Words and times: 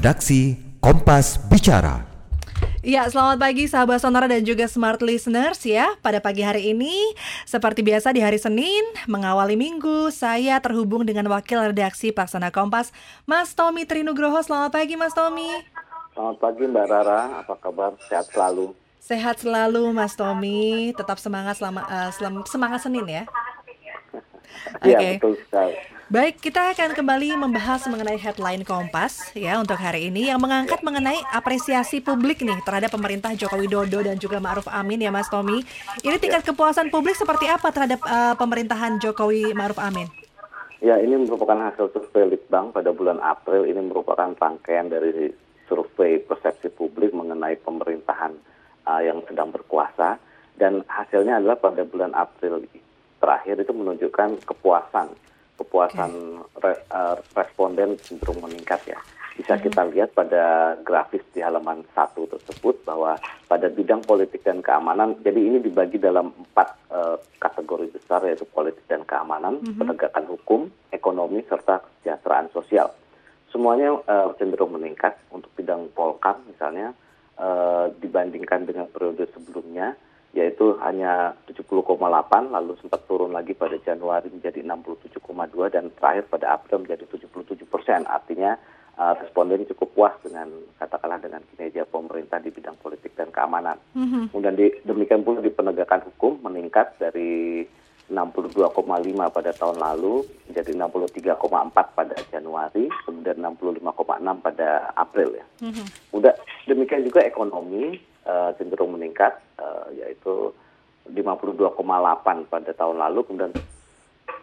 Redaksi 0.00 0.56
Kompas 0.80 1.36
Bicara. 1.52 2.08
Ya, 2.80 3.04
selamat 3.04 3.36
pagi 3.36 3.68
sahabat 3.68 4.00
Sonora 4.00 4.32
dan 4.32 4.40
juga 4.48 4.64
smart 4.64 5.04
listeners 5.04 5.60
ya. 5.60 5.92
Pada 6.00 6.24
pagi 6.24 6.40
hari 6.40 6.72
ini, 6.72 7.12
seperti 7.44 7.84
biasa 7.84 8.16
di 8.16 8.24
hari 8.24 8.40
Senin, 8.40 8.80
mengawali 9.04 9.60
minggu, 9.60 10.08
saya 10.08 10.56
terhubung 10.64 11.04
dengan 11.04 11.28
wakil 11.28 11.60
redaksi 11.60 12.16
Pelaksana 12.16 12.48
Kompas, 12.48 12.96
Mas 13.28 13.52
Tommy 13.52 13.84
Trinugroho. 13.84 14.40
Selamat 14.40 14.72
pagi, 14.72 14.96
Mas 14.96 15.12
Tommy. 15.12 15.52
Selamat 16.16 16.36
pagi 16.48 16.64
Mbak 16.64 16.86
Rara, 16.88 17.44
apa 17.44 17.54
kabar? 17.60 17.92
Sehat 18.08 18.32
selalu. 18.32 18.72
Sehat 19.04 19.36
selalu, 19.44 19.84
Mas 19.92 20.16
Tommy. 20.16 20.96
Tetap 20.96 21.20
semangat 21.20 21.60
selama 21.60 21.84
uh, 21.84 22.08
semangat 22.48 22.80
Senin 22.80 23.04
ya. 23.04 23.28
Iya, 24.84 24.98
okay. 24.98 25.12
betul 25.18 25.34
sekali. 25.46 25.74
Baik, 26.10 26.42
kita 26.42 26.74
akan 26.74 26.90
kembali 26.98 27.38
membahas 27.38 27.86
mengenai 27.86 28.18
headline 28.18 28.66
Kompas 28.66 29.30
ya 29.30 29.62
untuk 29.62 29.78
hari 29.78 30.10
ini 30.10 30.26
yang 30.26 30.42
mengangkat 30.42 30.82
mengenai 30.82 31.22
apresiasi 31.30 32.02
publik 32.02 32.42
nih 32.42 32.58
terhadap 32.66 32.90
pemerintah 32.90 33.30
Joko 33.38 33.54
Widodo 33.54 34.02
dan 34.02 34.18
juga 34.18 34.42
Ma'ruf 34.42 34.66
Amin 34.66 34.98
ya 34.98 35.14
Mas 35.14 35.30
Tommy. 35.30 35.62
Ini 36.02 36.18
tingkat 36.18 36.42
kepuasan 36.42 36.90
publik 36.90 37.14
seperti 37.14 37.46
apa 37.46 37.70
terhadap 37.70 38.02
uh, 38.02 38.34
pemerintahan 38.34 38.98
Jokowi 38.98 39.54
Ma'ruf 39.54 39.78
Amin? 39.78 40.10
Ya, 40.82 40.98
ini 40.98 41.14
merupakan 41.14 41.70
hasil 41.70 41.94
survei 41.94 42.26
Litbang 42.34 42.74
pada 42.74 42.90
bulan 42.90 43.22
April. 43.22 43.70
Ini 43.70 43.78
merupakan 43.78 44.34
rangkaian 44.34 44.90
dari 44.90 45.30
survei 45.70 46.18
persepsi 46.18 46.74
publik 46.74 47.14
mengenai 47.14 47.54
pemerintahan 47.62 48.34
uh, 48.90 48.98
yang 48.98 49.22
sedang 49.30 49.54
berkuasa 49.54 50.18
dan 50.58 50.82
hasilnya 50.90 51.38
adalah 51.38 51.54
pada 51.54 51.86
bulan 51.86 52.10
April 52.18 52.66
terakhir 53.20 53.60
itu 53.60 53.72
menunjukkan 53.76 54.42
kepuasan 54.48 55.12
kepuasan 55.60 56.40
okay. 56.56 56.72
uh, 56.88 57.20
responden 57.36 58.00
cenderung 58.00 58.40
meningkat 58.40 58.80
ya. 58.88 58.98
Bisa 59.36 59.60
hmm. 59.60 59.62
kita 59.68 59.82
lihat 59.92 60.10
pada 60.16 60.74
grafis 60.80 61.20
di 61.36 61.44
halaman 61.44 61.84
satu 61.92 62.24
tersebut 62.24 62.80
bahwa 62.88 63.20
pada 63.44 63.68
bidang 63.68 64.00
politik 64.08 64.40
dan 64.40 64.64
keamanan, 64.64 65.20
jadi 65.20 65.36
ini 65.36 65.58
dibagi 65.60 66.00
dalam 66.00 66.32
empat 66.32 66.68
uh, 66.88 67.16
kategori 67.36 67.92
besar 67.92 68.24
yaitu 68.24 68.48
politik 68.48 68.82
dan 68.88 69.04
keamanan, 69.04 69.60
hmm. 69.60 69.76
penegakan 69.76 70.24
hukum, 70.32 70.60
ekonomi 70.88 71.44
serta 71.44 71.84
kesejahteraan 71.84 72.48
sosial. 72.56 72.88
Semuanya 73.52 74.00
uh, 74.08 74.32
cenderung 74.40 74.72
meningkat 74.72 75.20
untuk 75.28 75.52
bidang 75.58 75.92
polkam 75.92 76.40
misalnya 76.48 76.96
uh, 77.36 77.90
dibandingkan 77.98 78.64
dengan 78.64 78.86
periode 78.88 79.28
sebelumnya 79.34 79.98
yaitu 80.30 80.78
hanya 80.78 81.34
70,8 81.50 81.98
lalu 82.54 82.78
sempat 82.78 83.02
turun 83.10 83.34
lagi 83.34 83.50
pada 83.58 83.74
Januari 83.82 84.30
menjadi 84.30 84.62
67,2 84.62 85.18
dan 85.74 85.90
terakhir 85.98 86.30
pada 86.30 86.54
April 86.54 86.86
menjadi 86.86 87.02
77 87.10 87.66
persen 87.66 88.06
artinya 88.06 88.54
uh, 89.00 89.14
responden 89.16 89.64
cukup 89.72 89.88
puas 89.96 90.14
dengan 90.20 90.52
katakanlah 90.76 91.18
dengan 91.18 91.42
kinerja 91.50 91.88
pemerintah 91.88 92.38
di 92.38 92.52
bidang 92.52 92.76
politik 92.78 93.16
dan 93.16 93.32
keamanan. 93.32 93.80
Mm-hmm. 93.96 94.22
Kemudian 94.30 94.54
di, 94.54 94.66
demikian 94.84 95.24
pula 95.24 95.40
di 95.40 95.50
penegakan 95.50 96.04
hukum 96.04 96.44
meningkat 96.44 97.00
dari 97.00 97.64
62,5 98.10 98.74
pada 99.30 99.50
tahun 99.54 99.78
lalu 99.78 100.26
menjadi 100.50 100.72
63,4 100.74 101.70
pada 101.70 102.16
Januari, 102.34 102.90
kemudian 103.06 103.38
65,6 103.38 104.46
pada 104.46 104.68
April 104.98 105.38
ya. 105.38 105.46
Mm-hmm. 105.62 105.86
Udah 106.18 106.34
demikian 107.00 107.08
juga 107.08 107.20
ekonomi 107.24 107.96
uh, 108.28 108.52
cenderung 108.60 108.92
meningkat 108.92 109.40
uh, 109.56 109.88
yaitu 109.96 110.52
52,8 111.08 111.72
pada 112.52 112.70
tahun 112.76 112.96
lalu 113.00 113.20
kemudian 113.24 113.52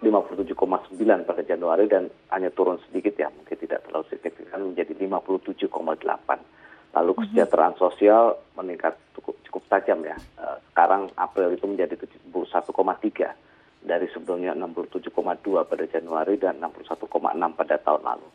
57,9 0.02 1.30
pada 1.30 1.41
Januari 1.45 1.86
dan 1.86 2.09
hanya 2.33 2.49
turun 2.49 2.81
sedikit 2.89 3.14
ya 3.17 3.30
mungkin 3.30 3.58
tidak 3.58 3.86
terlalu 3.86 4.05
signifikan 4.09 4.73
menjadi 4.73 4.93
57,8 4.98 5.70
lalu 6.98 7.11
mhm. 7.14 7.20
kesejahteraan 7.21 7.76
sosial 7.77 8.42
meningkat 8.58 8.98
cukup 9.14 9.37
cukup 9.45 9.64
tajam 9.70 10.02
ya. 10.02 10.17
Uh, 10.42 10.58
sekarang 10.73 11.14
April 11.14 11.54
itu 11.54 11.65
menjadi 11.70 11.93
71,3 11.93 12.65
dari 13.86 14.08
sebelumnya 14.10 14.58
67,2 14.58 15.14
pada 15.64 15.86
Januari 15.86 16.36
dan 16.42 16.58
61,6 16.60 17.08
pada 17.54 17.76
tahun 17.77 18.02
lalu. 18.02 18.27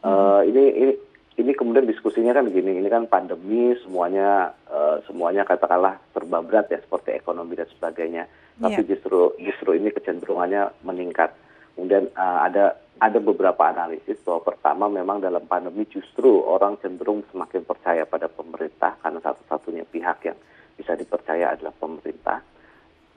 Uh, 0.00 0.40
ini 0.48 0.64
ini 0.74 0.92
ini 1.38 1.54
kemudian 1.54 1.86
diskusinya 1.86 2.34
kan 2.34 2.50
begini, 2.50 2.82
ini 2.82 2.88
kan 2.90 3.06
pandemi 3.06 3.72
semuanya 3.86 4.50
uh, 4.66 4.98
semuanya 5.06 5.46
katakanlah 5.46 5.96
serba 6.10 6.42
berat 6.42 6.66
ya 6.74 6.82
seperti 6.82 7.14
ekonomi 7.14 7.54
dan 7.54 7.70
sebagainya. 7.70 8.26
Tapi 8.60 8.82
yeah. 8.82 8.88
justru 8.90 9.32
justru 9.38 9.70
ini 9.78 9.94
kecenderungannya 9.94 10.82
meningkat. 10.82 11.30
Kemudian 11.78 12.10
uh, 12.18 12.44
ada 12.44 12.76
ada 13.00 13.18
beberapa 13.22 13.62
analisis 13.64 14.20
bahwa 14.20 14.44
pertama 14.52 14.92
memang 14.92 15.24
dalam 15.24 15.40
pandemi 15.48 15.88
justru 15.88 16.44
orang 16.44 16.76
cenderung 16.84 17.24
semakin 17.32 17.64
percaya 17.64 18.04
pada 18.04 18.28
pemerintah 18.28 19.00
karena 19.00 19.22
satu-satunya 19.24 19.88
pihak 19.88 20.18
yang 20.28 20.36
bisa 20.76 20.92
dipercaya 20.98 21.56
adalah 21.56 21.72
pemerintah. 21.72 22.44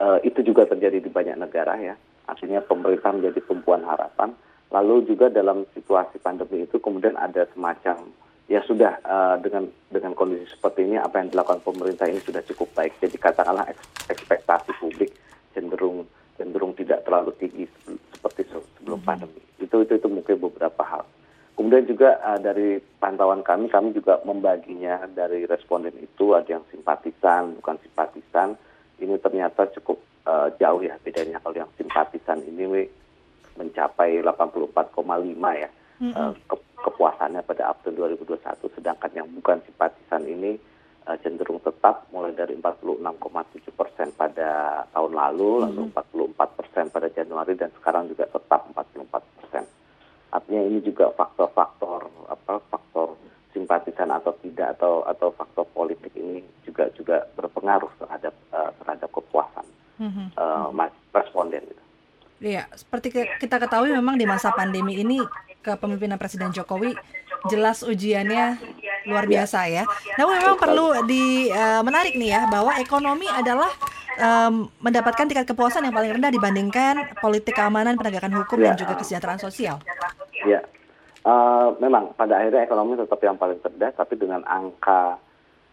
Uh, 0.00 0.18
itu 0.24 0.40
juga 0.40 0.64
terjadi 0.64 1.02
di 1.02 1.10
banyak 1.12 1.36
negara 1.36 1.76
ya. 1.76 1.94
Artinya 2.24 2.64
pemerintah 2.64 3.12
menjadi 3.12 3.44
tumpuan 3.44 3.84
harapan 3.84 4.32
Lalu 4.74 5.06
juga 5.06 5.30
dalam 5.30 5.62
situasi 5.70 6.18
pandemi 6.18 6.66
itu 6.66 6.82
kemudian 6.82 7.14
ada 7.14 7.46
semacam 7.54 8.10
ya 8.50 8.58
sudah 8.66 8.98
uh, 9.06 9.36
dengan 9.38 9.70
dengan 9.88 10.18
kondisi 10.18 10.50
seperti 10.50 10.90
ini 10.90 10.98
apa 10.98 11.22
yang 11.22 11.30
dilakukan 11.30 11.62
pemerintah 11.62 12.10
ini 12.10 12.18
sudah 12.18 12.42
cukup 12.42 12.74
baik. 12.74 12.90
Jadi 12.98 13.14
katakanlah 13.14 13.70
ekspektasi 14.10 14.74
publik 14.82 15.14
cenderung 15.54 16.02
cenderung 16.34 16.74
tidak 16.74 17.06
terlalu 17.06 17.30
tinggi 17.38 17.70
seperti 18.18 18.50
sebelum 18.50 18.98
hmm. 18.98 19.06
pandemi. 19.06 19.42
Itu 19.62 19.86
itu 19.86 19.94
itu 19.94 20.08
mungkin 20.10 20.42
beberapa 20.42 20.82
hal. 20.82 21.06
Kemudian 21.54 21.86
juga 21.86 22.18
uh, 22.26 22.42
dari 22.42 22.82
pantauan 22.98 23.46
kami, 23.46 23.70
kami 23.70 23.94
juga 23.94 24.18
membaginya 24.26 25.06
dari 25.06 25.46
responden 25.46 25.94
itu 26.02 26.34
ada 26.34 26.58
yang 26.58 26.66
simpatisan, 26.74 27.62
bukan 27.62 27.78
simpatisan. 27.78 28.58
Ini 28.98 29.22
ternyata 29.22 29.70
cukup 29.78 30.02
uh, 30.26 30.50
jauh 30.58 30.82
ya 30.82 30.98
bedanya 30.98 31.38
kalau 31.38 31.62
yang 31.62 31.70
simpatisan 31.78 32.42
ini 32.42 32.90
mencapai 33.54 34.20
84,5 34.22 35.62
ya 35.62 35.70
mm 36.00 36.10
-hmm. 36.10 36.12
uh, 36.14 36.32
ke, 36.46 36.56
kepuasannya 36.84 37.42
pada 37.46 37.72
April 37.72 37.94
2021 38.18 38.76
sedangkan 38.76 39.10
yang 39.14 39.28
bukan 39.30 39.62
simpatisan 39.64 40.22
ini 40.26 40.58
uh, 41.06 41.16
cenderung 41.22 41.62
tetap 41.62 42.06
mulai 42.10 42.34
dari 42.34 42.58
46,7 42.58 43.70
persen 43.72 44.08
pada 44.14 44.82
tahun 44.92 45.12
lalu 45.14 45.50
mm 45.50 45.64
-hmm. 45.72 45.90
lalu 45.94 46.32
44 46.34 46.58
persen 46.58 46.84
pada 46.90 47.08
Januari 47.10 47.54
dan 47.54 47.70
sekarang 47.78 48.10
juga 48.10 48.26
tetap 48.28 48.60
44 48.74 49.10
persen 49.10 49.64
artinya 50.34 50.62
ini 50.66 50.82
juga 50.82 51.14
faktor-faktor 51.14 52.10
apa 52.26 52.58
faktor 52.66 53.14
simpatisan 53.54 54.10
atau 54.10 54.34
tidak 54.42 54.74
atau 54.74 55.06
atau 55.06 55.30
faktor 55.30 55.62
politik 55.70 56.10
ini 56.18 56.42
juga 56.66 56.90
juga 56.98 57.22
berpengaruh 57.38 57.92
terhadap 58.02 58.34
uh, 58.50 58.74
terhadap 58.82 59.08
kepuasan 59.14 59.66
mm 60.02 60.10
-hmm. 60.10 60.26
uh. 60.34 60.68
Iya, 62.44 62.68
seperti 62.76 63.08
kita 63.40 63.56
ketahui 63.56 63.88
memang 63.96 64.20
di 64.20 64.28
masa 64.28 64.52
pandemi 64.52 65.00
ini 65.00 65.16
kepemimpinan 65.64 66.20
Presiden 66.20 66.52
Jokowi 66.52 66.92
jelas 67.48 67.80
ujiannya 67.80 68.60
luar 69.08 69.24
biasa 69.24 69.64
ya. 69.72 69.88
Namun 70.20 70.44
memang 70.44 70.56
perlu 70.60 70.92
di 71.08 71.48
uh, 71.48 71.80
menarik 71.80 72.20
nih 72.20 72.36
ya 72.36 72.40
bahwa 72.52 72.76
ekonomi 72.76 73.24
adalah 73.32 73.72
um, 74.20 74.68
mendapatkan 74.84 75.24
tingkat 75.24 75.48
kepuasan 75.48 75.88
yang 75.88 75.96
paling 75.96 76.20
rendah 76.20 76.28
dibandingkan 76.28 77.16
politik 77.16 77.56
keamanan, 77.56 77.96
penegakan 77.96 78.36
hukum 78.36 78.60
ya. 78.60 78.72
dan 78.72 78.74
juga 78.76 78.92
kesejahteraan 79.00 79.40
sosial. 79.40 79.80
Ya, 80.44 80.60
uh, 81.24 81.72
memang 81.80 82.12
pada 82.12 82.44
akhirnya 82.44 82.68
ekonomi 82.68 83.00
tetap 83.00 83.24
yang 83.24 83.40
paling 83.40 83.56
rendah, 83.64 83.88
tapi 83.96 84.20
dengan 84.20 84.44
angka 84.44 85.16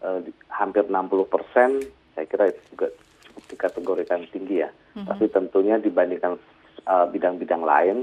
uh, 0.00 0.24
hampir 0.48 0.88
60 0.88 0.96
persen, 1.28 1.84
saya 2.16 2.24
kira 2.24 2.48
itu 2.48 2.60
juga 2.72 2.88
cukup 3.28 3.44
dikategorikan 3.52 4.24
tinggi 4.32 4.64
ya. 4.64 4.72
Mm 4.72 5.04
-hmm. 5.04 5.08
Tapi 5.12 5.24
tentunya 5.28 5.76
dibandingkan 5.76 6.40
bidang-bidang 6.86 7.62
uh, 7.62 7.68
lain 7.68 7.96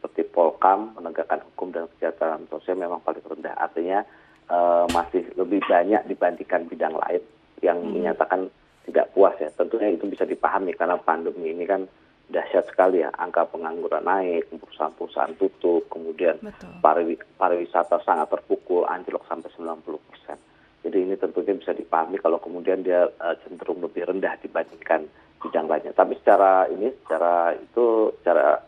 seperti 0.00 0.32
Polkam, 0.32 0.96
penegakan 0.96 1.44
hukum 1.52 1.76
dan 1.76 1.84
kesejahteraan 1.92 2.48
sosial 2.48 2.80
memang 2.80 3.04
paling 3.04 3.20
rendah. 3.20 3.52
Artinya 3.60 4.00
uh, 4.48 4.88
masih 4.96 5.28
lebih 5.36 5.60
banyak 5.68 6.08
dibandingkan 6.08 6.64
bidang 6.72 6.96
lain 6.96 7.20
yang 7.60 7.76
hmm. 7.84 8.00
menyatakan 8.00 8.48
tidak 8.88 9.12
puas 9.12 9.36
ya. 9.36 9.52
Tentunya 9.52 9.92
itu 9.92 10.08
bisa 10.08 10.24
dipahami 10.24 10.72
karena 10.72 10.96
pandemi 10.96 11.52
ini 11.52 11.68
kan 11.68 11.84
dahsyat 12.32 12.64
sekali 12.72 13.04
ya. 13.04 13.12
Angka 13.12 13.44
pengangguran 13.52 14.08
naik, 14.08 14.48
perusahaan-perusahaan 14.48 15.36
tutup, 15.36 15.84
kemudian 15.92 16.40
pariwi 16.80 17.20
pariwisata 17.36 18.00
sangat 18.00 18.32
terpukul, 18.32 18.88
anjlok 18.88 19.28
sampai 19.28 19.52
90 19.52 20.08
persen. 20.08 20.38
Jadi 20.80 20.96
ini 20.96 21.14
tentunya 21.20 21.52
bisa 21.60 21.76
dipahami 21.76 22.16
kalau 22.16 22.40
kemudian 22.40 22.80
dia 22.80 23.04
uh, 23.20 23.36
cenderung 23.44 23.84
lebih 23.84 24.08
rendah 24.08 24.32
dibandingkan 24.40 25.04
bidang 25.40 25.66
lainnya. 25.66 25.92
Tapi 25.96 26.14
secara 26.20 26.68
ini, 26.68 26.92
secara 27.04 27.56
itu, 27.56 28.12
secara 28.20 28.60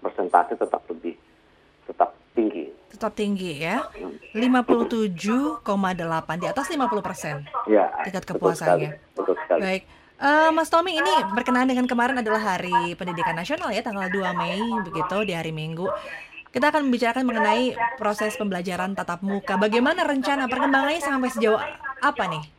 persentase 0.00 0.56
tetap 0.56 0.82
lebih, 0.88 1.14
tetap 1.84 2.16
tinggi. 2.32 2.72
Tetap 2.88 3.12
tinggi 3.14 3.62
ya, 3.62 3.84
57,8 4.32 6.42
di 6.42 6.46
atas 6.48 6.66
50 6.72 7.04
persen. 7.04 7.44
Ya, 7.68 7.92
tingkat 8.02 8.24
kepuasannya. 8.24 8.96
Betul 9.14 9.36
sekali. 9.44 9.62
Baik. 9.62 9.82
Uh, 10.18 10.50
Mas 10.50 10.66
Tommy 10.66 10.98
ini 10.98 11.14
berkenaan 11.30 11.70
dengan 11.70 11.86
kemarin 11.86 12.18
adalah 12.18 12.42
Hari 12.42 12.98
Pendidikan 12.98 13.38
Nasional 13.38 13.70
ya 13.70 13.86
tanggal 13.86 14.10
2 14.10 14.34
Mei 14.34 14.58
begitu 14.82 15.22
di 15.22 15.30
hari 15.30 15.54
Minggu. 15.54 15.86
Kita 16.50 16.74
akan 16.74 16.90
membicarakan 16.90 17.22
mengenai 17.22 17.78
proses 18.00 18.34
pembelajaran 18.34 18.98
tatap 18.98 19.22
muka. 19.22 19.54
Bagaimana 19.54 20.02
rencana 20.02 20.50
perkembangannya 20.50 20.98
sampai 20.98 21.30
sejauh 21.30 21.60
apa 22.02 22.24
nih? 22.34 22.57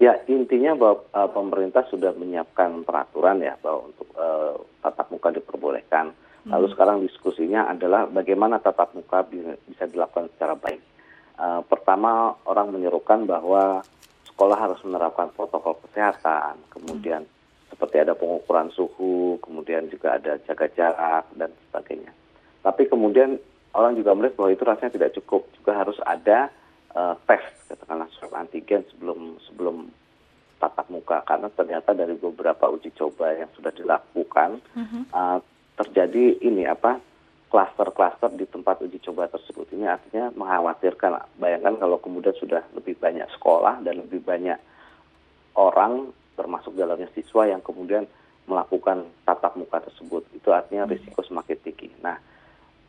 Ya 0.00 0.16
intinya 0.32 0.72
bahwa 0.72 1.04
uh, 1.12 1.28
pemerintah 1.28 1.84
sudah 1.92 2.16
menyiapkan 2.16 2.88
peraturan 2.88 3.44
ya 3.44 3.60
bahwa 3.60 3.92
untuk 3.92 4.08
uh, 4.16 4.56
tatap 4.80 5.12
muka 5.12 5.28
diperbolehkan. 5.36 6.16
Lalu 6.48 6.72
sekarang 6.72 7.04
diskusinya 7.04 7.68
adalah 7.68 8.08
bagaimana 8.08 8.56
tatap 8.64 8.96
muka 8.96 9.28
bisa 9.68 9.84
dilakukan 9.84 10.32
secara 10.32 10.56
baik. 10.56 10.80
Uh, 11.36 11.60
pertama 11.68 12.32
orang 12.48 12.72
menyerukan 12.72 13.28
bahwa 13.28 13.84
sekolah 14.24 14.56
harus 14.56 14.80
menerapkan 14.88 15.28
protokol 15.36 15.76
kesehatan, 15.84 16.56
kemudian 16.72 17.28
seperti 17.68 18.00
ada 18.00 18.16
pengukuran 18.16 18.72
suhu, 18.72 19.36
kemudian 19.44 19.92
juga 19.92 20.16
ada 20.16 20.40
jaga 20.48 20.66
jarak 20.72 21.28
dan 21.36 21.52
sebagainya. 21.68 22.12
Tapi 22.64 22.88
kemudian 22.88 23.36
orang 23.76 24.00
juga 24.00 24.16
melihat 24.16 24.40
bahwa 24.40 24.50
itu 24.52 24.64
rasanya 24.64 24.96
tidak 24.96 25.12
cukup, 25.20 25.44
juga 25.60 25.76
harus 25.76 26.00
ada 26.08 26.48
uh, 26.96 27.14
tes 27.28 27.44
katakanlah 27.70 28.09
antigen 28.40 28.82
sebelum 28.88 29.36
sebelum 29.44 29.92
tatap 30.60 30.86
muka. 30.88 31.20
Karena 31.24 31.48
ternyata 31.52 31.92
dari 31.92 32.16
beberapa 32.16 32.68
uji 32.72 32.92
coba 32.96 33.32
yang 33.36 33.48
sudah 33.56 33.72
dilakukan 33.72 34.60
uh, 35.12 35.38
terjadi 35.76 36.40
ini 36.44 36.68
apa 36.68 37.00
klaster-klaster 37.50 38.30
di 38.36 38.46
tempat 38.46 38.78
uji 38.84 39.00
coba 39.02 39.26
tersebut. 39.26 39.68
Ini 39.74 39.90
artinya 39.90 40.30
mengkhawatirkan 40.36 41.40
bayangkan 41.40 41.80
kalau 41.80 41.98
kemudian 41.98 42.36
sudah 42.38 42.62
lebih 42.76 42.94
banyak 43.00 43.26
sekolah 43.34 43.82
dan 43.82 44.06
lebih 44.06 44.22
banyak 44.22 44.56
orang 45.58 46.14
termasuk 46.38 46.72
dalamnya 46.78 47.10
siswa 47.12 47.44
yang 47.44 47.60
kemudian 47.60 48.06
melakukan 48.46 49.08
tatap 49.26 49.58
muka 49.58 49.82
tersebut. 49.82 50.24
Itu 50.32 50.54
artinya 50.54 50.86
risiko 50.86 51.26
semakin 51.26 51.58
tinggi. 51.58 51.90
Nah 52.00 52.16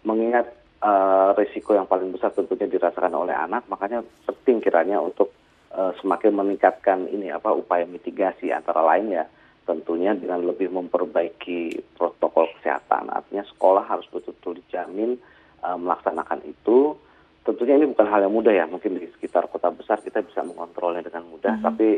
mengingat 0.01 0.49
uh, 0.81 1.31
risiko 1.37 1.77
yang 1.77 1.85
paling 1.85 2.09
besar 2.09 2.33
tentunya 2.33 2.65
dirasakan 2.65 3.13
oleh 3.13 3.37
anak 3.37 3.65
makanya 3.69 4.01
penting 4.25 4.61
kiranya 4.61 4.97
untuk 4.97 5.29
uh, 5.75 5.91
semakin 5.99 6.35
meningkatkan 6.35 7.07
ini 7.07 7.31
apa 7.31 7.51
upaya 7.55 7.87
mitigasi 7.87 8.51
antara 8.51 8.83
lain 8.83 9.11
ya 9.11 9.25
tentunya 9.61 10.17
dengan 10.17 10.41
lebih 10.43 10.73
memperbaiki 10.73 11.93
protokol 11.95 12.49
kesehatan. 12.59 13.13
Artinya 13.13 13.45
sekolah 13.45 13.85
harus 13.85 14.09
betul-betul 14.09 14.59
dijamin 14.65 15.15
uh, 15.61 15.77
melaksanakan 15.77 16.43
itu. 16.43 16.97
Tentunya 17.41 17.77
ini 17.77 17.89
bukan 17.89 18.07
hal 18.09 18.25
yang 18.25 18.33
mudah 18.33 18.53
ya. 18.53 18.65
Mungkin 18.65 18.97
di 18.97 19.07
sekitar 19.17 19.49
kota 19.49 19.69
besar 19.73 20.01
kita 20.01 20.21
bisa 20.21 20.45
mengontrolnya 20.45 21.05
dengan 21.05 21.25
mudah, 21.29 21.57
mm 21.57 21.59
-hmm. 21.61 21.67
tapi 21.71 21.89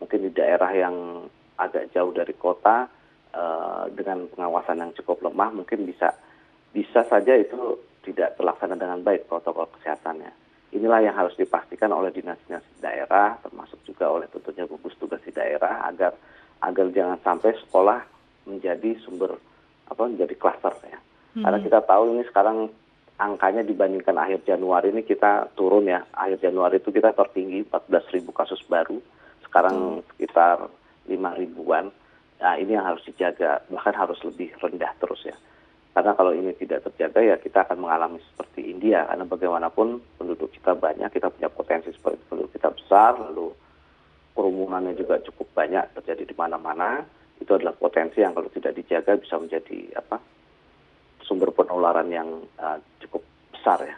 mungkin 0.00 0.20
di 0.28 0.30
daerah 0.32 0.70
yang 0.72 1.24
agak 1.56 1.88
jauh 1.96 2.12
dari 2.12 2.36
kota 2.36 2.84
uh, 3.32 3.84
dengan 3.96 4.28
pengawasan 4.28 4.80
yang 4.80 4.92
cukup 4.92 5.24
lemah 5.24 5.56
mungkin 5.56 5.88
bisa 5.88 6.12
bisa 6.76 7.00
saja 7.08 7.32
itu 7.32 7.80
tidak 8.04 8.36
terlaksana 8.36 8.76
dengan 8.76 9.00
baik 9.00 9.24
protokol 9.24 9.66
kesehatannya. 9.76 10.45
Inilah 10.74 10.98
yang 10.98 11.14
harus 11.14 11.38
dipastikan 11.38 11.94
oleh 11.94 12.10
dinas-dinas 12.10 12.64
daerah, 12.82 13.38
termasuk 13.38 13.78
juga 13.86 14.10
oleh 14.10 14.26
tentunya 14.26 14.66
gugus 14.66 14.98
tugas 14.98 15.22
di 15.22 15.30
daerah 15.30 15.86
agar 15.86 16.12
agar 16.62 16.86
jangan 16.90 17.18
sampai 17.22 17.54
sekolah 17.66 18.00
menjadi 18.50 18.98
sumber 19.02 19.38
apa 19.86 20.02
menjadi 20.10 20.34
klaster 20.34 20.74
ya. 20.90 20.98
Hmm. 21.38 21.44
Karena 21.46 21.58
kita 21.62 21.78
tahu 21.86 22.02
ini 22.18 22.22
sekarang 22.26 22.58
angkanya 23.16 23.62
dibandingkan 23.62 24.16
akhir 24.18 24.42
Januari 24.42 24.90
ini 24.90 25.06
kita 25.06 25.54
turun 25.54 25.86
ya. 25.86 26.02
Akhir 26.12 26.50
Januari 26.50 26.82
itu 26.82 26.90
kita 26.90 27.14
tertinggi 27.14 27.62
14 27.70 28.14
ribu 28.18 28.34
kasus 28.34 28.60
baru. 28.66 28.98
Sekarang 29.46 30.02
hmm. 30.02 30.04
sekitar 30.14 30.66
5 31.06 31.40
ribuan. 31.40 31.94
Nah 32.36 32.54
ini 32.60 32.76
yang 32.76 32.84
harus 32.84 33.06
dijaga, 33.06 33.64
bahkan 33.72 33.94
harus 33.96 34.18
lebih 34.26 34.52
rendah 34.60 34.92
terus 35.00 35.22
ya. 35.24 35.36
Karena 35.96 36.12
kalau 36.12 36.36
ini 36.36 36.52
tidak 36.60 36.84
terjaga 36.84 37.24
ya 37.24 37.40
kita 37.40 37.64
akan 37.64 37.80
mengalami 37.80 38.20
seperti 38.20 38.68
India. 38.68 39.08
Karena 39.08 39.24
bagaimanapun 39.24 40.04
penduduk 40.20 40.52
kita 40.52 40.76
banyak, 40.76 41.08
kita 41.08 41.32
punya 41.32 41.48
potensi 41.48 41.88
seperti 41.88 42.20
penduduk 42.28 42.52
kita 42.52 42.68
besar, 42.68 43.16
lalu 43.16 43.56
kerumunannya 44.36 44.92
juga 44.92 45.16
cukup 45.24 45.48
banyak 45.56 45.96
terjadi 45.96 46.28
di 46.28 46.34
mana-mana 46.36 47.00
itu 47.40 47.48
adalah 47.48 47.72
potensi 47.72 48.20
yang 48.20 48.36
kalau 48.36 48.52
tidak 48.52 48.76
dijaga 48.76 49.16
bisa 49.16 49.40
menjadi 49.40 49.96
apa 49.96 50.20
sumber 51.24 51.48
penularan 51.56 52.12
yang 52.12 52.28
uh, 52.60 52.76
cukup 53.00 53.24
besar 53.56 53.80
ya. 53.80 53.96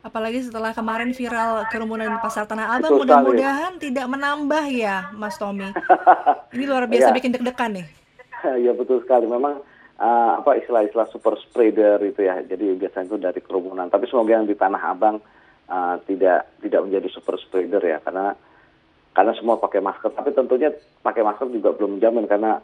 Apalagi 0.00 0.46
setelah 0.46 0.72
kemarin 0.72 1.12
viral 1.12 1.68
kerumunan 1.68 2.08
di 2.08 2.20
pasar 2.24 2.48
Tanah 2.48 2.78
Abang, 2.78 3.04
mudah-mudahan 3.04 3.76
tidak 3.76 4.08
menambah 4.08 4.64
ya, 4.72 5.12
Mas 5.12 5.36
Tommy. 5.36 5.76
Ini 6.56 6.64
luar 6.64 6.88
biasa 6.88 7.12
ya. 7.12 7.16
bikin 7.18 7.36
deg-degan 7.36 7.76
nih. 7.76 7.86
ya 8.64 8.72
betul 8.72 9.04
sekali. 9.04 9.28
Memang 9.28 9.60
uh, 10.00 10.40
apa 10.40 10.56
istilah-istilah 10.58 11.08
super 11.12 11.36
spreader 11.36 12.00
itu 12.02 12.24
ya. 12.24 12.40
Jadi 12.40 12.74
biasanya 12.80 13.06
itu 13.06 13.18
dari 13.20 13.40
kerumunan. 13.44 13.92
Tapi 13.92 14.08
semoga 14.08 14.40
yang 14.40 14.48
di 14.48 14.56
Tanah 14.56 14.82
Abang 14.82 15.20
uh, 15.68 15.94
tidak 16.08 16.48
tidak 16.64 16.80
menjadi 16.88 17.08
super 17.12 17.36
spreader 17.36 17.84
ya, 17.84 18.00
karena 18.00 18.34
karena 19.12 19.32
semua 19.36 19.60
pakai 19.60 19.84
masker. 19.84 20.10
Tapi 20.16 20.32
tentunya 20.32 20.72
pakai 21.04 21.22
masker 21.22 21.52
juga 21.52 21.76
belum 21.76 22.00
menjamin 22.00 22.24
karena 22.26 22.58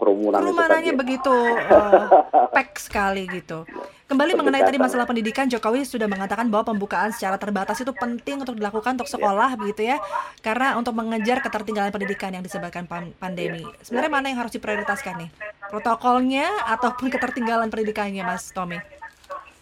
kerumunan 0.00 0.40
Kerumunannya 0.40 0.96
begitu 0.96 1.28
uh, 1.28 2.08
pack 2.56 2.80
sekali 2.80 3.28
gitu. 3.28 3.68
Kembali 4.08 4.34
mengenai 4.34 4.64
tadi 4.66 4.80
masalah 4.80 5.06
pendidikan, 5.06 5.46
Jokowi 5.46 5.86
sudah 5.86 6.10
mengatakan 6.10 6.50
bahwa 6.50 6.74
pembukaan 6.74 7.14
secara 7.14 7.38
terbatas 7.38 7.78
itu 7.78 7.94
penting 7.94 8.42
untuk 8.42 8.58
dilakukan 8.58 8.98
untuk 8.98 9.06
sekolah 9.06 9.54
yeah. 9.54 9.60
begitu 9.60 9.82
ya, 9.86 9.96
karena 10.42 10.74
untuk 10.74 10.98
mengejar 10.98 11.38
ketertinggalan 11.44 11.94
pendidikan 11.94 12.34
yang 12.34 12.42
disebabkan 12.42 12.90
pandemi. 12.90 13.62
Yeah. 13.62 13.84
Sebenarnya 13.86 14.10
mana 14.10 14.26
yang 14.34 14.42
harus 14.42 14.50
diprioritaskan 14.58 15.14
nih, 15.14 15.30
protokolnya 15.70 16.48
ataupun 16.74 17.06
ketertinggalan 17.06 17.70
pendidikannya, 17.70 18.26
Mas 18.26 18.50
Tommy? 18.50 18.82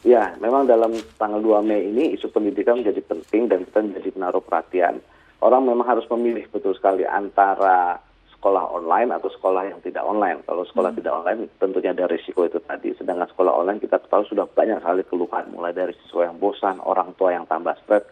Ya, 0.01 0.33
memang 0.41 0.65
dalam 0.65 0.97
tanggal 1.21 1.45
2 1.45 1.61
Mei 1.69 1.93
ini 1.93 2.17
isu 2.17 2.33
pendidikan 2.33 2.81
menjadi 2.81 3.05
penting 3.05 3.53
dan 3.53 3.69
kita 3.69 3.85
menjadi 3.85 4.09
menaruh 4.17 4.41
perhatian 4.41 5.05
orang 5.39 5.63
memang 5.67 5.87
harus 5.87 6.07
memilih 6.11 6.47
betul 6.51 6.75
sekali 6.75 7.07
antara 7.07 8.03
sekolah 8.39 8.71
online 8.71 9.11
atau 9.11 9.27
sekolah 9.35 9.67
yang 9.67 9.83
tidak 9.83 10.07
online. 10.07 10.39
Kalau 10.47 10.63
sekolah 10.63 10.95
hmm. 10.95 10.99
tidak 11.03 11.13
online 11.19 11.41
tentunya 11.59 11.91
ada 11.91 12.07
risiko 12.07 12.47
itu 12.47 12.63
tadi. 12.63 12.95
Sedangkan 12.95 13.27
sekolah 13.35 13.51
online 13.51 13.83
kita 13.83 13.99
tahu 14.07 14.23
sudah 14.31 14.47
banyak 14.47 14.79
sekali 14.79 15.03
keluhan 15.11 15.51
mulai 15.51 15.75
dari 15.75 15.91
siswa 16.07 16.31
yang 16.31 16.39
bosan, 16.39 16.79
orang 16.87 17.11
tua 17.19 17.35
yang 17.35 17.51
tambah 17.51 17.75
stres, 17.83 18.07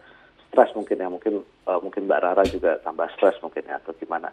stres 0.51 0.75
mungkin 0.75 0.99
ya 0.99 1.07
mungkin 1.07 1.47
uh, 1.63 1.79
mungkin 1.79 2.11
Mbak 2.11 2.19
Rara 2.19 2.43
juga 2.43 2.75
tambah 2.83 3.07
stres 3.15 3.39
mungkin 3.39 3.63
ya 3.71 3.79
atau 3.79 3.95
gimana. 3.95 4.27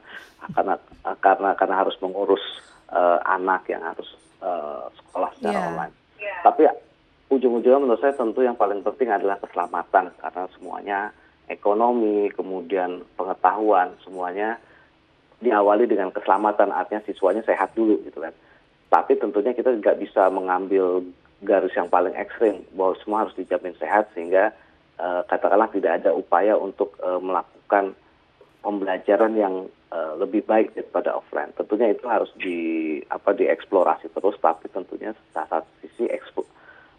Karena 0.50 0.74
uh, 1.06 1.16
karena 1.22 1.54
karena 1.54 1.76
harus 1.78 1.94
mengurus 2.02 2.42
uh, 2.90 3.22
anak 3.30 3.62
yang 3.70 3.86
harus 3.86 4.18
uh, 4.42 4.90
sekolah 4.98 5.30
secara 5.38 5.62
yeah. 5.62 5.68
online. 5.70 5.94
Yeah. 6.18 6.40
Tapi 6.42 6.62
ujung-ujungnya 7.30 7.78
menurut 7.78 8.02
saya 8.02 8.18
tentu 8.18 8.42
yang 8.42 8.58
paling 8.58 8.82
penting 8.82 9.14
adalah 9.14 9.38
keselamatan 9.38 10.10
karena 10.18 10.44
semuanya 10.58 10.98
ekonomi, 11.46 12.34
kemudian 12.34 13.06
pengetahuan, 13.14 13.94
semuanya 14.02 14.58
diawali 15.44 15.84
dengan 15.84 16.08
keselamatan, 16.10 16.72
artinya 16.72 17.04
siswanya 17.04 17.44
sehat 17.44 17.76
dulu 17.76 18.00
gitu 18.08 18.24
kan. 18.24 18.32
Tapi 18.88 19.20
tentunya 19.20 19.52
kita 19.52 19.76
nggak 19.76 20.00
bisa 20.00 20.32
mengambil 20.32 21.04
garis 21.44 21.76
yang 21.76 21.92
paling 21.92 22.16
ekstrim 22.16 22.64
bahwa 22.72 22.96
semua 23.04 23.26
harus 23.26 23.36
dijamin 23.36 23.76
sehat 23.76 24.08
sehingga 24.16 24.56
uh, 24.96 25.20
katakanlah 25.28 25.68
tidak 25.70 26.00
ada 26.02 26.10
upaya 26.16 26.56
untuk 26.56 26.96
uh, 27.04 27.20
melakukan 27.20 27.92
pembelajaran 28.64 29.36
yang 29.36 29.54
uh, 29.92 30.16
lebih 30.16 30.46
baik 30.48 30.72
daripada 30.72 31.12
offline. 31.12 31.52
Tentunya 31.52 31.92
itu 31.92 32.06
harus 32.08 32.32
di 32.40 32.58
apa 33.12 33.36
dieksplorasi 33.36 34.08
terus, 34.08 34.40
tapi 34.40 34.72
tentunya 34.72 35.12
saat 35.36 35.68
sisi 35.84 36.08
ekspo, 36.08 36.48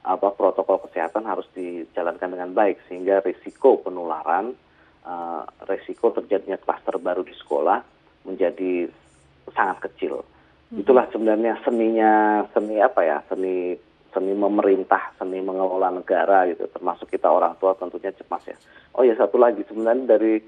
apa 0.05 0.29
protokol 0.37 0.85
kesehatan 0.85 1.25
harus 1.25 1.49
dijalankan 1.57 2.37
dengan 2.37 2.53
baik 2.53 2.77
sehingga 2.85 3.25
risiko 3.25 3.81
penularan, 3.81 4.53
uh, 5.09 5.41
risiko 5.65 6.13
terjadinya 6.13 6.61
klaster 6.61 7.01
baru 7.01 7.25
di 7.25 7.33
sekolah 7.33 7.94
menjadi 8.25 8.89
sangat 9.53 9.89
kecil. 9.89 10.25
Hmm. 10.73 10.81
Itulah 10.81 11.05
sebenarnya 11.13 11.61
seninya 11.61 12.43
seni 12.51 12.81
apa 12.81 13.01
ya 13.05 13.21
seni 13.29 13.77
seni 14.09 14.31
memerintah, 14.31 15.13
seni 15.19 15.43
mengelola 15.43 15.91
negara 15.91 16.47
gitu, 16.47 16.65
termasuk 16.71 17.11
kita 17.11 17.27
orang 17.27 17.53
tua 17.59 17.75
tentunya 17.75 18.09
cemas 18.15 18.43
ya. 18.47 18.57
Oh 18.95 19.03
ya 19.03 19.13
satu 19.13 19.35
lagi 19.37 19.61
sebenarnya 19.67 20.17
dari 20.17 20.39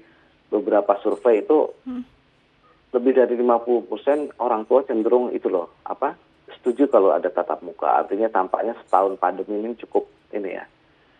beberapa 0.48 0.96
survei 1.04 1.44
itu 1.44 1.68
hmm. 1.84 2.02
lebih 2.96 3.12
dari 3.12 3.34
50% 3.36 4.40
orang 4.40 4.64
tua 4.64 4.80
cenderung 4.88 5.28
itu 5.36 5.52
loh 5.52 5.68
apa 5.84 6.16
setuju 6.58 6.88
kalau 6.88 7.12
ada 7.12 7.28
tatap 7.28 7.60
muka. 7.60 8.04
Artinya 8.04 8.32
tampaknya 8.32 8.74
setahun 8.84 9.20
pandemi 9.20 9.60
ini 9.60 9.76
cukup 9.84 10.08
ini 10.32 10.56
ya, 10.56 10.64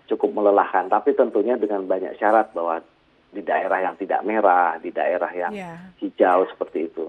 cukup 0.08 0.32
melelahkan. 0.34 0.88
Tapi 0.88 1.14
tentunya 1.14 1.60
dengan 1.60 1.84
banyak 1.84 2.16
syarat 2.16 2.52
bahwa 2.56 2.80
di 3.28 3.44
daerah 3.44 3.84
yang 3.84 3.94
tidak 4.00 4.24
merah, 4.24 4.80
di 4.80 4.88
daerah 4.88 5.30
yang 5.36 5.52
yeah. 5.52 5.92
hijau 6.00 6.48
seperti 6.48 6.88
itu. 6.88 7.06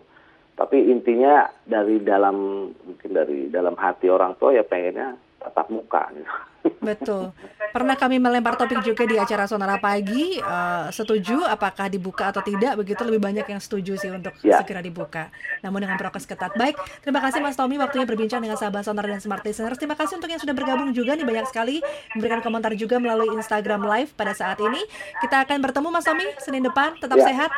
Tapi 0.59 0.91
intinya 0.91 1.47
dari 1.63 2.03
dalam 2.03 2.67
mungkin 2.75 3.09
dari 3.15 3.47
dalam 3.47 3.79
hati 3.79 4.11
orang 4.11 4.35
tua 4.35 4.51
ya 4.51 4.67
pengennya 4.67 5.15
tatap 5.39 5.67
muka. 5.71 6.11
Betul. 6.83 7.31
Pernah 7.69 7.93
kami 7.93 8.17
melempar 8.17 8.57
topik 8.57 8.81
juga 8.81 9.05
di 9.05 9.13
acara 9.13 9.45
Sonara 9.45 9.77
Pagi, 9.77 10.41
uh, 10.41 10.89
setuju 10.89 11.45
apakah 11.45 11.85
dibuka 11.85 12.33
atau 12.33 12.41
tidak, 12.41 12.81
begitu 12.81 13.05
lebih 13.05 13.21
banyak 13.21 13.45
yang 13.45 13.61
setuju 13.61 13.93
sih 13.93 14.09
untuk 14.09 14.33
ya. 14.41 14.57
segera 14.59 14.81
dibuka. 14.81 15.29
Namun 15.61 15.85
dengan 15.85 16.01
prokes 16.01 16.25
ketat. 16.25 16.57
Baik, 16.57 16.81
terima 17.05 17.21
kasih 17.21 17.45
Mas 17.45 17.53
Tommy 17.53 17.77
waktunya 17.77 18.09
berbincang 18.09 18.41
dengan 18.41 18.57
sahabat 18.57 18.89
Sonara 18.89 19.05
dan 19.05 19.21
Smart 19.21 19.45
Listeners. 19.45 19.77
Terima 19.77 19.93
kasih 19.93 20.17
untuk 20.17 20.33
yang 20.33 20.41
sudah 20.41 20.55
bergabung 20.57 20.89
juga 20.89 21.13
nih 21.13 21.27
banyak 21.29 21.45
sekali 21.45 21.77
memberikan 22.17 22.41
komentar 22.41 22.73
juga 22.73 22.97
melalui 22.97 23.37
Instagram 23.37 23.85
Live 23.85 24.17
pada 24.17 24.33
saat 24.33 24.57
ini. 24.57 24.81
Kita 25.21 25.45
akan 25.45 25.61
bertemu 25.61 25.87
Mas 25.93 26.05
Tommy 26.09 26.25
Senin 26.41 26.65
depan, 26.65 26.97
tetap 26.97 27.21
ya. 27.21 27.29
sehat. 27.29 27.51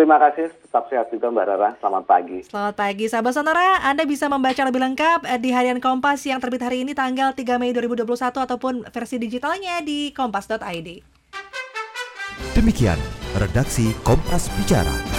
Terima 0.00 0.16
kasih, 0.16 0.48
tetap 0.48 0.88
sehat 0.88 1.12
juga 1.12 1.28
Mbak 1.28 1.44
Rara. 1.44 1.76
Selamat 1.76 2.08
pagi. 2.08 2.40
Selamat 2.48 2.72
pagi, 2.72 3.04
sahabat 3.04 3.36
sonora. 3.36 3.84
Anda 3.84 4.08
bisa 4.08 4.32
membaca 4.32 4.64
lebih 4.64 4.80
lengkap 4.80 5.28
eh, 5.28 5.36
di 5.36 5.52
harian 5.52 5.76
Kompas 5.76 6.24
yang 6.24 6.40
terbit 6.40 6.64
hari 6.64 6.88
ini 6.88 6.96
tanggal 6.96 7.36
3 7.36 7.60
Mei 7.60 7.76
2021 7.76 8.08
ataupun 8.32 8.88
versi 8.88 9.20
digitalnya 9.20 9.84
di 9.84 10.08
kompas.id. 10.16 10.88
Demikian 12.56 12.96
redaksi 13.36 13.92
Kompas 14.00 14.48
Bicara. 14.56 15.09